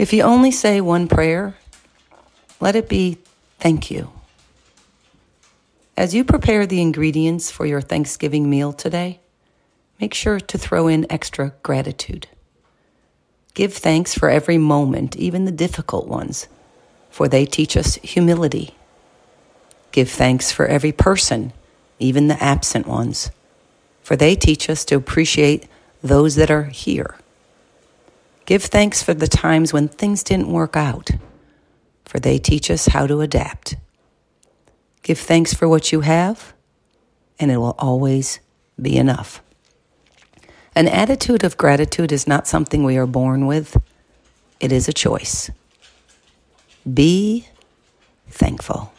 If 0.00 0.14
you 0.14 0.22
only 0.22 0.50
say 0.50 0.80
one 0.80 1.08
prayer, 1.08 1.56
let 2.58 2.74
it 2.74 2.88
be 2.88 3.18
thank 3.58 3.90
you. 3.90 4.10
As 5.94 6.14
you 6.14 6.24
prepare 6.24 6.64
the 6.64 6.80
ingredients 6.80 7.50
for 7.50 7.66
your 7.66 7.82
Thanksgiving 7.82 8.48
meal 8.48 8.72
today, 8.72 9.20
make 10.00 10.14
sure 10.14 10.40
to 10.40 10.56
throw 10.56 10.88
in 10.88 11.06
extra 11.12 11.52
gratitude. 11.62 12.28
Give 13.52 13.74
thanks 13.74 14.14
for 14.14 14.30
every 14.30 14.56
moment, 14.56 15.16
even 15.16 15.44
the 15.44 15.52
difficult 15.52 16.08
ones, 16.08 16.48
for 17.10 17.28
they 17.28 17.44
teach 17.44 17.76
us 17.76 17.96
humility. 17.96 18.74
Give 19.92 20.10
thanks 20.10 20.50
for 20.50 20.64
every 20.64 20.92
person, 20.92 21.52
even 21.98 22.28
the 22.28 22.42
absent 22.42 22.86
ones, 22.86 23.30
for 24.02 24.16
they 24.16 24.34
teach 24.34 24.70
us 24.70 24.82
to 24.86 24.94
appreciate 24.94 25.68
those 26.02 26.36
that 26.36 26.50
are 26.50 26.64
here. 26.72 27.16
Give 28.50 28.64
thanks 28.64 29.00
for 29.00 29.14
the 29.14 29.28
times 29.28 29.72
when 29.72 29.86
things 29.86 30.24
didn't 30.24 30.50
work 30.50 30.76
out, 30.76 31.10
for 32.04 32.18
they 32.18 32.36
teach 32.36 32.68
us 32.68 32.86
how 32.86 33.06
to 33.06 33.20
adapt. 33.20 33.76
Give 35.04 35.16
thanks 35.16 35.54
for 35.54 35.68
what 35.68 35.92
you 35.92 36.00
have, 36.00 36.52
and 37.38 37.52
it 37.52 37.58
will 37.58 37.76
always 37.78 38.40
be 38.82 38.96
enough. 38.96 39.40
An 40.74 40.88
attitude 40.88 41.44
of 41.44 41.56
gratitude 41.56 42.10
is 42.10 42.26
not 42.26 42.48
something 42.48 42.82
we 42.82 42.96
are 42.96 43.06
born 43.06 43.46
with, 43.46 43.76
it 44.58 44.72
is 44.72 44.88
a 44.88 44.92
choice. 44.92 45.52
Be 46.92 47.46
thankful. 48.30 48.92